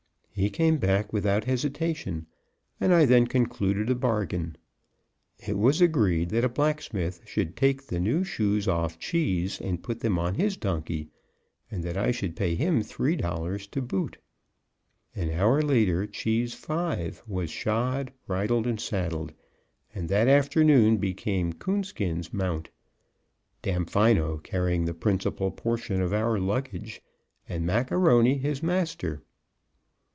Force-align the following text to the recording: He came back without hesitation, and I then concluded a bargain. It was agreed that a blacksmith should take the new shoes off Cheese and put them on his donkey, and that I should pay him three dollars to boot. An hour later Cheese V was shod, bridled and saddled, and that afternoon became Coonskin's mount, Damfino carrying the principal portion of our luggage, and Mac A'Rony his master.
He 0.33 0.49
came 0.49 0.77
back 0.77 1.13
without 1.13 1.43
hesitation, 1.43 2.25
and 2.79 2.91
I 2.95 3.05
then 3.05 3.27
concluded 3.27 3.91
a 3.91 3.95
bargain. 3.95 4.55
It 5.45 5.55
was 5.55 5.81
agreed 5.81 6.29
that 6.29 6.45
a 6.45 6.49
blacksmith 6.49 7.21
should 7.27 7.55
take 7.55 7.83
the 7.85 7.99
new 7.99 8.23
shoes 8.23 8.67
off 8.67 8.97
Cheese 8.97 9.59
and 9.61 9.83
put 9.83 9.99
them 9.99 10.17
on 10.17 10.33
his 10.35 10.57
donkey, 10.57 11.09
and 11.69 11.83
that 11.83 11.95
I 11.95 12.09
should 12.09 12.35
pay 12.35 12.55
him 12.55 12.81
three 12.81 13.15
dollars 13.15 13.67
to 13.67 13.83
boot. 13.83 14.17
An 15.15 15.29
hour 15.29 15.61
later 15.61 16.07
Cheese 16.07 16.55
V 16.55 17.11
was 17.27 17.51
shod, 17.51 18.11
bridled 18.25 18.65
and 18.65 18.79
saddled, 18.81 19.33
and 19.93 20.09
that 20.09 20.27
afternoon 20.27 20.97
became 20.97 21.53
Coonskin's 21.53 22.33
mount, 22.33 22.71
Damfino 23.61 24.39
carrying 24.41 24.85
the 24.85 24.95
principal 24.95 25.51
portion 25.51 26.01
of 26.01 26.11
our 26.13 26.39
luggage, 26.39 27.03
and 27.47 27.63
Mac 27.63 27.91
A'Rony 27.91 28.39
his 28.39 28.63
master. 28.63 29.21